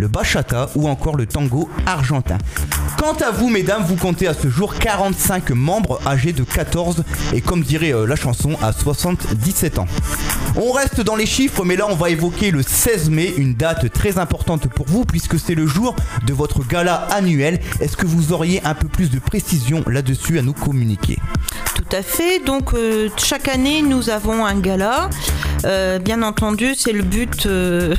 bachata 0.09 0.71
ou 0.75 0.88
encore 0.88 1.16
le 1.16 1.26
tango 1.26 1.69
argentin. 1.87 2.38
Quant 2.99 3.16
à 3.25 3.30
vous, 3.30 3.49
mesdames, 3.49 3.85
vous 3.87 3.97
comptez 3.97 4.26
à 4.26 4.35
ce 4.35 4.49
jour 4.49 4.75
45 4.75 5.50
membres 5.50 6.00
âgés 6.07 6.33
de 6.33 6.45
14 6.45 7.04
et 7.33 7.40
comme 7.40 7.62
dirait 7.62 7.95
euh, 7.95 8.07
la 8.07 8.16
chanson, 8.16 8.57
à 8.62 8.73
77 8.73 9.78
ans. 9.78 9.87
On 10.57 10.73
reste 10.73 11.00
dans 11.00 11.16
les 11.16 11.26
chiffres, 11.26 11.64
mais 11.64 11.76
là 11.76 11.87
on 11.88 11.95
va 11.95 12.11
évoquer 12.11 12.50
le 12.50 12.62
16 12.62 13.11
mai, 13.11 13.33
une 13.37 13.54
date 13.54 13.92
très 13.92 14.19
importante 14.19 14.69
pour 14.69 14.87
vous 14.87 15.04
puisque 15.04 15.38
c'est 15.38 15.54
le 15.54 15.66
jour 15.66 15.95
de 16.26 16.33
votre 16.33 16.66
gala 16.66 16.95
annuel. 17.11 17.61
Est-ce 17.80 17.97
que 17.97 18.07
vous 18.07 18.33
auriez 18.33 18.61
un 18.64 18.75
peu 18.75 18.88
plus 18.88 19.11
de 19.11 19.19
précision 19.19 19.85
là-dessus 19.87 20.38
à 20.38 20.42
nous 20.42 20.52
communiquer? 20.52 21.19
Tout 21.90 21.97
à 21.97 22.02
fait. 22.02 22.38
Donc 22.38 22.73
euh, 22.75 23.09
chaque 23.16 23.49
année 23.49 23.82
nous 23.82 24.11
avons 24.11 24.44
un 24.44 24.54
gala. 24.61 25.11
Euh, 25.64 25.99
bien 25.99 26.23
entendu, 26.23 26.75
c'est 26.76 26.92
le 26.92 27.02
but 27.02 27.49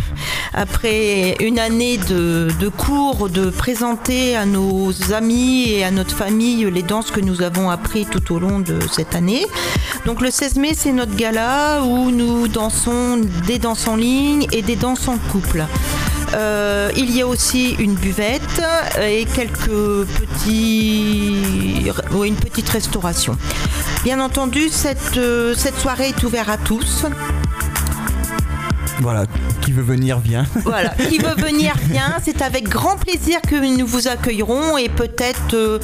après 0.53 1.35
une 1.39 1.59
année 1.59 1.97
de, 1.97 2.47
de, 2.59 2.69
cours 2.69 3.29
de 3.29 3.49
présenter 3.49 4.35
à 4.35 4.45
nos 4.45 4.91
amis 5.13 5.69
et 5.69 5.83
à 5.83 5.91
notre 5.91 6.15
famille 6.15 6.69
les 6.71 6.83
danses 6.83 7.11
que 7.11 7.19
nous 7.19 7.41
avons 7.41 7.69
appris 7.69 8.05
tout 8.05 8.33
au 8.33 8.39
long 8.39 8.59
de 8.59 8.79
cette 8.91 9.13
année. 9.13 9.45
Donc 10.05 10.21
le 10.21 10.31
16 10.31 10.55
mai, 10.55 10.71
c'est 10.73 10.93
notre 10.93 11.15
gala 11.15 11.83
où 11.83 12.11
nous 12.11 12.47
dansons 12.47 13.21
des 13.45 13.59
danses 13.59 13.87
en 13.87 13.95
ligne 13.95 14.47
et 14.51 14.61
des 14.61 14.75
danses 14.75 15.07
en 15.07 15.17
couple. 15.17 15.65
Euh, 16.33 16.91
il 16.95 17.15
y 17.15 17.21
a 17.21 17.27
aussi 17.27 17.75
une 17.79 17.95
buvette 17.95 18.61
et 19.01 19.25
quelques 19.25 20.05
petits, 20.05 21.91
une 22.23 22.35
petite 22.35 22.69
restauration. 22.69 23.37
Bien 24.03 24.19
entendu, 24.19 24.69
cette, 24.69 25.17
euh, 25.17 25.53
cette 25.55 25.77
soirée 25.77 26.09
est 26.09 26.23
ouverte 26.23 26.49
à 26.49 26.57
tous. 26.57 27.05
Voilà, 29.01 29.25
qui 29.61 29.71
veut 29.71 29.83
venir 29.83 30.19
vient. 30.19 30.45
Voilà, 30.63 30.89
qui 30.89 31.17
veut 31.17 31.35
venir 31.35 31.73
vient. 31.89 32.17
C'est 32.23 32.41
avec 32.41 32.69
grand 32.69 32.97
plaisir 32.97 33.41
que 33.41 33.55
nous 33.55 33.85
vous 33.85 34.07
accueillerons 34.07 34.77
et 34.77 34.89
peut-être 34.89 35.53
euh, 35.53 35.79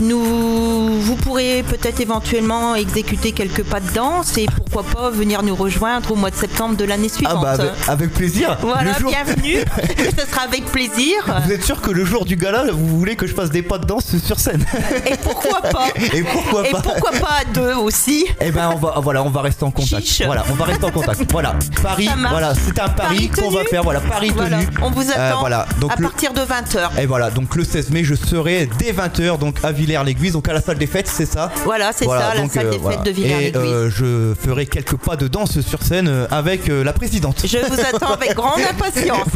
nous, 0.00 1.00
vous 1.00 1.16
pourrez 1.16 1.62
peut-être 1.62 2.00
éventuellement 2.00 2.74
exécuter 2.74 3.32
quelques 3.32 3.64
pas 3.64 3.80
de 3.80 3.90
danse 3.92 4.36
et 4.36 4.46
pourquoi 4.46 4.82
pas 4.82 5.10
venir 5.10 5.42
nous 5.42 5.54
rejoindre 5.54 6.12
au 6.12 6.16
mois 6.16 6.30
de 6.30 6.36
septembre 6.36 6.76
de 6.76 6.84
l'année 6.84 7.08
suivante. 7.08 7.44
Ah 7.46 7.56
bah 7.56 7.64
avec, 7.88 8.12
plaisir. 8.12 8.58
Voilà, 8.60 8.92
bienvenue. 8.98 9.58
Ce 10.18 10.26
sera 10.26 10.42
avec 10.42 10.66
plaisir. 10.66 11.14
Vous 11.44 11.52
êtes 11.52 11.64
sûr 11.64 11.80
que 11.80 11.90
le 11.90 12.04
jour 12.04 12.24
du 12.24 12.36
gala, 12.36 12.64
vous 12.70 12.98
voulez 12.98 13.16
que 13.16 13.26
je 13.26 13.34
fasse 13.34 13.50
des 13.50 13.62
pas 13.62 13.78
de 13.78 13.86
danse 13.86 14.16
sur 14.18 14.38
scène? 14.38 14.64
Et 15.06 15.16
pourquoi 15.16 15.62
pas 15.62 15.88
Et 16.14 16.22
pourquoi 16.22 16.62
pas? 16.64 16.68
Et 16.68 16.82
pourquoi 16.82 17.10
pas 17.12 17.40
à 17.40 17.44
deux 17.52 17.74
aussi 17.74 18.26
Eh 18.40 18.50
ben 18.50 18.70
on 18.74 18.78
va 18.78 19.00
voilà, 19.00 19.22
on 19.22 19.30
va 19.30 19.42
rester 19.42 19.64
en 19.64 19.70
contact. 19.70 20.22
Voilà, 20.24 20.44
on 20.50 20.54
va 20.54 20.64
rester 20.64 20.84
en 20.84 20.90
contact. 20.90 21.30
Voilà, 21.32 21.54
Paris, 21.82 22.08
voilà, 22.30 22.54
c'est 22.54 22.78
un 22.78 22.88
pari, 22.88 23.28
qu'on 23.28 23.50
va 23.50 23.64
faire. 23.64 23.82
Voilà, 23.82 24.00
Paris 24.00 24.32
tenu. 24.32 24.66
On 24.82 24.90
vous 24.90 25.10
attend. 25.10 25.20
Euh, 25.20 25.32
voilà, 25.40 25.66
donc 25.80 25.92
à 25.92 25.96
partir 25.96 26.32
de 26.32 26.40
20h. 26.40 27.00
Et 27.00 27.06
voilà, 27.06 27.30
donc 27.30 27.54
le 27.56 27.64
16 27.64 27.90
mai, 27.90 28.04
je 28.04 28.14
serai 28.14 28.68
dès 28.78 28.92
20h 28.92 29.38
donc 29.38 29.56
à 29.62 29.72
Villers-l'Aiguise, 29.86 30.32
donc 30.32 30.48
à 30.48 30.52
la 30.52 30.60
salle 30.60 30.78
des 30.78 30.86
fêtes, 30.86 31.08
c'est 31.08 31.26
ça 31.26 31.50
Voilà, 31.64 31.92
c'est 31.92 32.06
ça, 32.06 32.34
la 32.34 32.48
salle 32.48 32.70
des 32.70 32.76
euh, 32.76 32.90
fêtes 32.90 33.02
de 33.04 33.10
Villers-l'Aiguise. 33.10 33.54
Et 33.54 33.74
euh, 33.74 33.90
je 33.90 34.34
ferai 34.34 34.66
quelques 34.66 34.96
pas 34.96 35.16
de 35.16 35.28
danse 35.28 35.60
sur 35.60 35.82
scène 35.82 36.26
avec 36.30 36.68
la 36.68 36.92
présidente. 36.92 37.42
Je 37.44 37.58
vous 37.58 37.80
attends 37.80 38.14
avec 38.14 38.34
grande 38.34 38.60
impatience. 38.70 39.28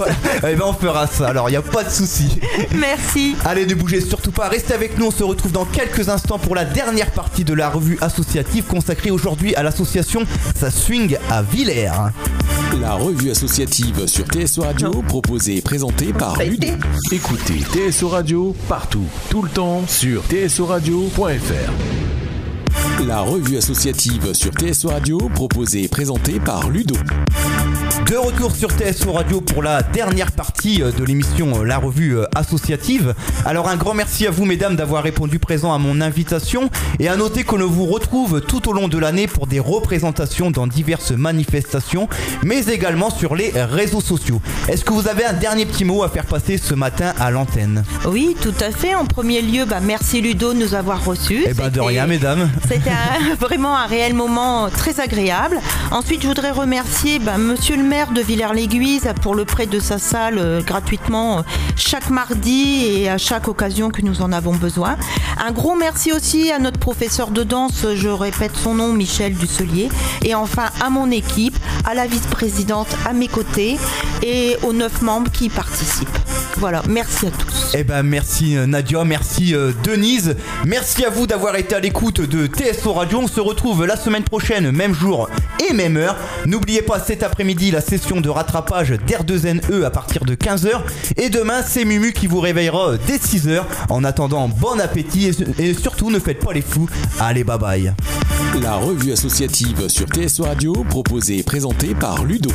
Et 0.43 0.53
eh 0.53 0.55
ben 0.57 0.65
on 0.67 0.73
fera 0.73 1.07
ça. 1.07 1.29
Alors, 1.29 1.49
il 1.49 1.53
n'y 1.53 1.59
a 1.59 1.63
pas 1.63 1.85
de 1.85 1.91
souci. 1.91 2.41
Merci. 2.75 3.37
Allez, 3.45 3.67
ne 3.67 3.75
bougez 3.75 4.01
surtout 4.01 4.33
pas. 4.33 4.49
Restez 4.49 4.75
avec 4.75 4.99
nous. 4.99 5.07
On 5.07 5.11
se 5.11 5.23
retrouve 5.23 5.53
dans 5.53 5.65
quelques 5.65 6.09
instants 6.09 6.39
pour 6.39 6.55
la 6.55 6.65
dernière 6.65 7.11
partie 7.13 7.45
de 7.45 7.55
la 7.55 7.69
revue 7.69 7.99
associative 8.01 8.65
consacrée 8.65 9.11
aujourd'hui 9.11 9.55
à 9.55 9.63
l'association 9.63 10.25
Ça 10.57 10.71
Swing 10.71 11.17
à 11.31 11.43
Villers. 11.43 11.91
La 12.79 12.93
revue 12.95 13.31
associative 13.31 14.07
sur 14.07 14.25
TSO 14.27 14.63
Radio, 14.63 14.91
proposée 15.03 15.57
et 15.57 15.63
présentée 15.63 16.13
par 16.13 16.41
Ludo. 16.41 16.69
Écoutez 17.11 17.61
TSO 17.73 18.09
Radio 18.09 18.55
partout, 18.69 19.07
tout 19.29 19.43
le 19.43 19.49
temps 19.49 19.85
sur 19.89 20.23
tsoradio.fr. 20.29 21.73
La 23.07 23.23
revue 23.23 23.57
associative 23.57 24.33
sur 24.35 24.53
TSO 24.53 24.91
Radio, 24.91 25.19
proposée 25.35 25.85
et 25.85 25.89
présentée 25.89 26.39
par 26.39 26.71
Ludo. 26.71 26.95
De 28.07 28.17
retour 28.17 28.55
sur 28.57 28.71
TSO 28.71 29.13
Radio 29.13 29.41
pour 29.41 29.63
la 29.63 29.83
dernière 29.83 30.33
partie 30.33 30.83
euh, 30.83 30.91
de 30.91 31.05
l'émission 31.05 31.61
euh, 31.61 31.65
La 31.65 31.79
Revue 31.79 32.19
euh, 32.19 32.27
Associative. 32.35 33.15
Alors 33.45 33.69
un 33.69 33.77
grand 33.77 33.95
merci 33.95 34.27
à 34.27 34.31
vous 34.31 34.45
mesdames 34.45 34.75
d'avoir 34.75 35.03
répondu 35.03 35.39
présent 35.39 35.73
à 35.73 35.79
mon 35.79 36.01
invitation 36.01 36.71
et 36.99 37.09
à 37.09 37.17
noter 37.17 37.45
qu'on 37.45 37.59
vous 37.59 37.87
retrouve 37.87 38.41
tout 38.41 38.69
au 38.69 38.73
long 38.73 38.89
de 38.89 38.99
l'année 38.99 39.29
pour 39.29 39.47
des 39.47 39.61
représentations 39.61 40.51
dans 40.51 40.67
diverses 40.67 41.13
manifestations 41.13 42.09
mais 42.43 42.67
également 42.67 43.11
sur 43.11 43.37
les 43.37 43.53
réseaux 43.55 44.01
sociaux. 44.01 44.41
Est-ce 44.69 44.85
que 44.85 44.93
vous 44.93 45.07
avez 45.07 45.25
un 45.25 45.33
dernier 45.33 45.67
petit 45.67 45.85
mot 45.85 46.03
à 46.03 46.09
faire 46.09 46.27
passer 46.27 46.59
ce 46.59 46.75
matin 46.75 47.13
à 47.21 47.31
l'antenne? 47.31 47.85
Oui, 48.07 48.35
tout 48.41 48.55
à 48.61 48.71
fait. 48.73 48.95
En 48.95 49.05
premier 49.05 49.43
lieu, 49.43 49.67
bah, 49.67 49.81
merci 49.81 50.21
Ludo 50.21 50.53
de 50.53 50.59
nous 50.59 50.75
avoir 50.75 51.05
reçus. 51.05 51.45
Eh 51.47 51.55
ben 51.55 51.69
de 51.69 51.81
rien 51.81 52.07
mesdames. 52.07 52.51
C'était 52.69 52.91
vraiment 53.41 53.77
un 53.77 53.87
réel 53.87 54.15
moment 54.15 54.69
très 54.71 55.01
agréable. 55.01 55.61
Ensuite, 55.91 56.23
je 56.23 56.29
voudrais 56.29 56.51
remercier 56.51 57.19
ben, 57.19 57.39
monsieur 57.39 57.77
le 57.77 57.90
maire 57.91 58.13
de 58.13 58.21
Villers-l'Aiguise 58.21 59.13
pour 59.21 59.35
le 59.35 59.45
prêt 59.45 59.67
de 59.67 59.81
sa 59.81 59.99
salle 59.99 60.39
euh, 60.39 60.63
gratuitement 60.63 61.39
euh, 61.39 61.43
chaque 61.75 62.09
mardi 62.09 62.87
et 62.87 63.11
à 63.11 63.19
chaque 63.19 63.49
occasion 63.49 63.91
que 63.91 64.01
nous 64.03 64.23
en 64.23 64.31
avons 64.31 64.55
besoin. 64.55 64.97
Un 65.45 65.51
gros 65.51 65.75
merci 65.75 66.13
aussi 66.13 66.53
à 66.53 66.61
notre 66.61 66.79
professeur 66.79 67.33
de 67.33 67.43
danse, 67.43 67.85
je 67.97 68.09
répète 68.09 68.53
son 68.55 68.77
nom, 68.77 68.93
Michel 68.93 69.35
Dusselier. 69.35 69.89
Et 70.23 70.37
enfin 70.37 70.67
à 70.81 70.89
mon 70.89 71.11
équipe, 71.11 71.59
à 71.85 71.95
la 71.95 72.07
vice-présidente 72.07 72.87
à 73.05 73.13
mes 73.13 73.27
côtés 73.27 73.77
et 74.23 74.57
aux 74.63 74.73
neuf 74.73 75.03
membres 75.03 75.33
qui 75.33 75.49
participent. 75.49 76.09
Voilà, 76.59 76.83
merci 76.89 77.27
à 77.27 77.31
tous. 77.31 77.75
Eh 77.75 77.83
ben 77.83 78.05
merci 78.05 78.57
euh, 78.57 78.67
Nadia, 78.67 79.03
merci 79.03 79.53
Denise, 79.83 80.37
merci 80.65 81.05
à 81.05 81.11
vous 81.11 81.27
d'avoir 81.27 81.57
été 81.57 81.75
à 81.75 81.81
l'écoute 81.81 82.21
de 82.21 82.47
TSO 82.47 82.93
Radio. 82.93 83.19
On 83.23 83.27
se 83.27 83.41
retrouve 83.41 83.85
la 83.85 83.97
semaine 83.97 84.25
prochaine, 84.25 84.71
même 84.71 84.95
jour 84.95 85.29
et 85.69 85.73
même 85.73 85.97
heure. 85.97 86.17
N'oubliez 86.47 86.83
pas 86.83 87.01
cet 87.01 87.25
après-midi 87.25 87.73
la 87.73 87.80
session 87.81 88.21
de 88.21 88.29
rattrapage 88.29 88.93
d'R2NE 88.93 89.85
à 89.85 89.91
partir 89.91 90.25
de 90.25 90.35
15h. 90.35 90.81
Et 91.17 91.29
demain, 91.29 91.63
c'est 91.67 91.85
Mumu 91.85 92.13
qui 92.13 92.27
vous 92.27 92.41
réveillera 92.41 92.97
dès 93.07 93.17
6h. 93.17 93.63
En 93.89 94.05
attendant, 94.05 94.49
bon 94.49 94.81
appétit 94.81 95.31
et, 95.59 95.75
surtout 95.75 96.11
ne 96.11 96.19
faites 96.19 96.45
pas 96.45 96.53
les 96.53 96.63
fous. 96.63 96.89
Allez, 97.19 97.45
bye 97.45 97.59
bye. 97.59 97.95
La 98.63 98.77
revue 98.77 99.13
associative 99.13 99.89
sur 99.89 100.07
TSO 100.07 100.45
Radio, 100.45 100.73
proposée 100.89 101.39
et 101.39 101.43
présentée 101.43 101.95
par 101.95 102.25
Ludo. 102.25 102.51